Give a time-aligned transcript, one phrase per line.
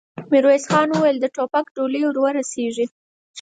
[0.31, 2.85] ميرويس خان وويل: د ټوپک ډولۍ ور رسېږي؟